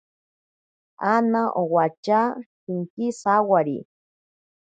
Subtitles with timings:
[1.11, 2.19] Ana owacha
[2.61, 3.77] shinki sawari.